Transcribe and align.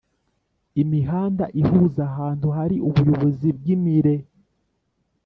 Imihanda 0.81 1.45
ihuza 1.61 2.01
ahantu 2.11 2.47
hari 2.57 2.75
ubuyobozi 2.87 3.47
bw 3.57 3.63
imiren 3.75 4.21